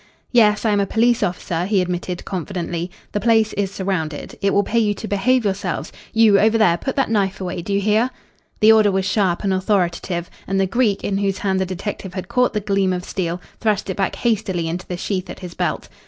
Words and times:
"Yes, 0.31 0.65
I 0.65 0.71
am 0.71 0.79
a 0.79 0.87
police 0.87 1.21
officer," 1.21 1.65
he 1.67 1.79
admitted 1.79 2.25
confidently. 2.25 2.89
"The 3.11 3.19
place 3.19 3.53
is 3.53 3.69
surrounded. 3.69 4.35
It 4.41 4.51
will 4.51 4.63
pay 4.63 4.79
you 4.79 4.95
to 4.95 5.07
behave 5.07 5.45
yourselves 5.45 5.91
you 6.11 6.39
over 6.39 6.57
there, 6.57 6.75
put 6.77 6.95
that 6.95 7.11
knife 7.11 7.39
away, 7.39 7.61
do 7.61 7.71
you 7.71 7.79
hear?" 7.81 8.09
The 8.61 8.71
order 8.71 8.91
was 8.91 9.05
sharp 9.05 9.43
and 9.43 9.53
authoritative, 9.53 10.27
and 10.47 10.59
the 10.59 10.65
Greek 10.65 11.03
in 11.03 11.19
whose 11.19 11.37
hand 11.37 11.59
the 11.61 11.67
detective 11.67 12.15
had 12.15 12.29
caught 12.29 12.53
the 12.53 12.59
gleam 12.61 12.93
of 12.93 13.03
steel 13.03 13.39
thrust 13.59 13.91
it 13.91 13.97
back 13.97 14.15
hastily 14.15 14.67
into 14.67 14.87
the 14.87 14.97
sheath 14.97 15.29
at 15.29 15.41
his 15.41 15.53
belt. 15.53 15.87